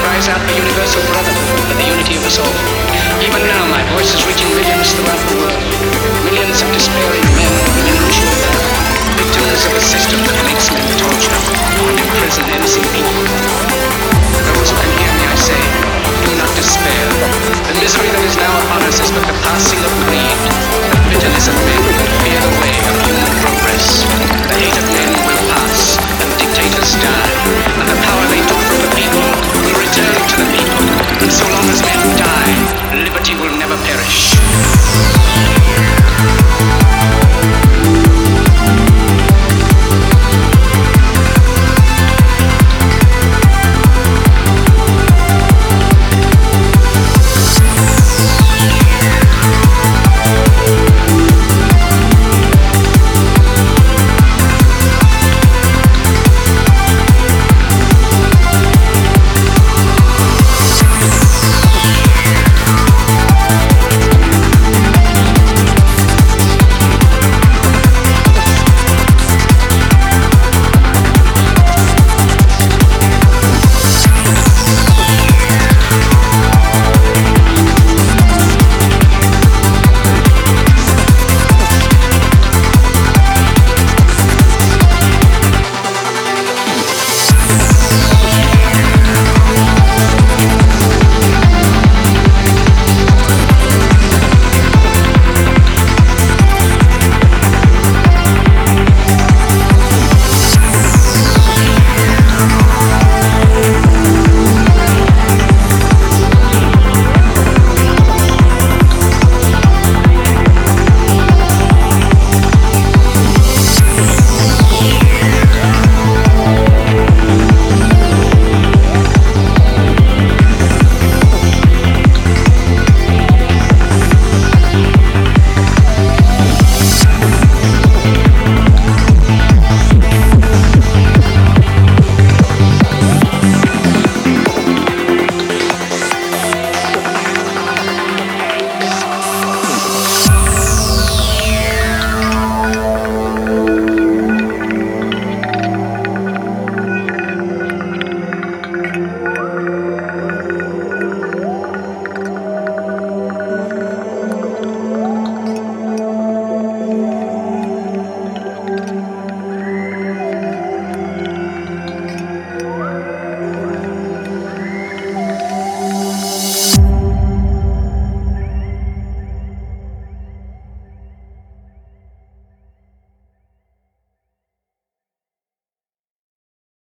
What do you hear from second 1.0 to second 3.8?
brotherhood and the unity of us all. Even now,